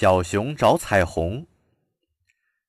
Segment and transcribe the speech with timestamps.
[0.00, 1.46] 小熊找彩虹。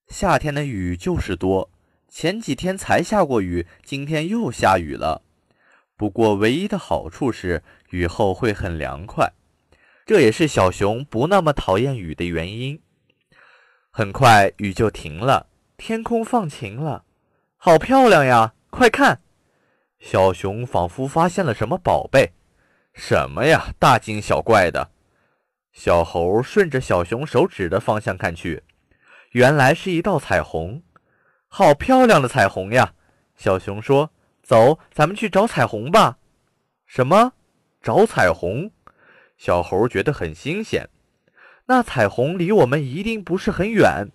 [0.09, 1.71] 夏天的雨就是多。
[2.09, 5.21] 前几天才下过雨，今天又下雨了。
[5.95, 9.31] 不过唯一的好处是雨后会很凉快，
[10.05, 12.81] 这也是小熊不那么讨厌雨的原因。
[13.91, 17.05] 很快雨就停了，天空放晴了，
[17.55, 18.55] 好漂亮呀！
[18.69, 19.21] 快看，
[20.01, 22.33] 小熊仿佛发现了什么宝贝。
[22.93, 23.73] 什么呀？
[23.79, 24.91] 大惊小怪的。
[25.71, 28.63] 小猴顺着小熊手指的方向看去，
[29.31, 30.83] 原来是一道彩虹。
[31.47, 32.93] 好漂亮的彩虹呀！
[33.35, 34.11] 小熊说
[34.43, 36.17] ：“走，咱们去找彩虹吧。”
[36.85, 37.33] 什么？
[37.81, 38.71] 找彩虹？
[39.37, 40.87] 小猴觉得很新鲜。
[41.65, 44.09] 那彩虹离我们一定不是很远。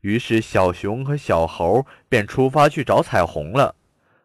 [0.00, 3.76] 于是小熊和小猴便出发去找彩虹了。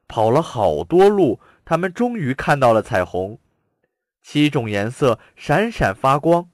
[0.07, 3.37] 跑了好多路，他们终于看到了彩虹，
[4.31, 6.47] 七种颜色闪闪发光。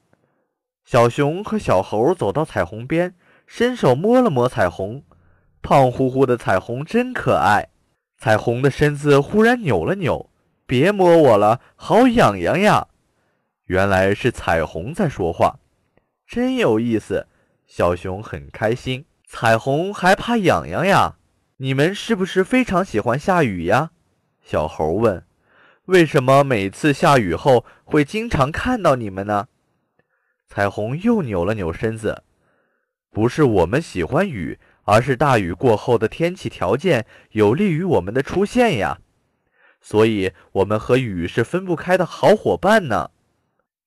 [0.86, 3.14] 小熊和小猴走到彩虹边，
[3.45, 5.04] 伸手摸了摸彩虹。
[5.62, 7.67] 胖乎乎的彩虹真可爱，
[8.17, 10.30] 彩虹的身子忽然扭了扭，
[10.66, 12.88] 别摸我了，好痒痒呀！
[13.66, 15.60] 原来是彩虹在说话，
[16.26, 17.28] 真有意思。
[17.67, 21.17] 小熊很开心，彩虹还怕痒痒呀？
[21.58, 23.92] 你们是不是非常喜欢下雨呀？
[24.42, 25.26] 小猴问。
[25.86, 29.47] 为什么每次下雨后会经常看到你们呢？
[30.47, 32.23] 彩虹又扭了扭身子，
[33.11, 34.59] 不是我们喜欢雨。
[34.88, 38.99] 而是大雨过后的天气条件有利于我们的出现呀，
[39.82, 43.10] 所以我们和雨是分不开的好伙伴呢。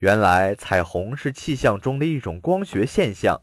[0.00, 3.40] 原来彩虹是气象中的一种光学现象，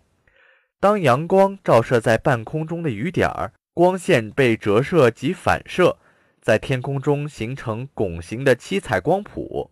[0.81, 5.97] 当阳光照射在半空中的雨点儿，光线被折射及反射，
[6.45, 9.71] 在天空中形成拱形的七彩光谱。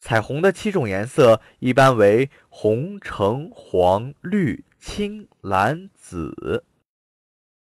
[0.00, 6.64] 彩虹的七种颜色一般为红、橙、黄、绿、青、蓝、紫。